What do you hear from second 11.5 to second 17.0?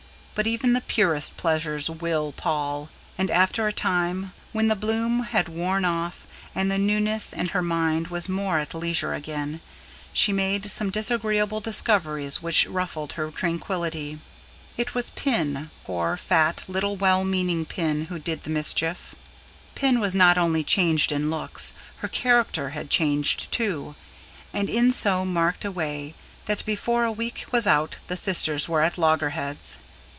discoveries which ruffled her tranquillity. It was Pin, poor, fat, little